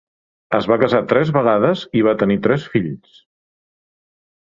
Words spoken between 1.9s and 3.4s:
i va tenir tres fills.